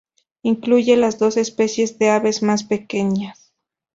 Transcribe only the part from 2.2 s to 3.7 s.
más pequeñas.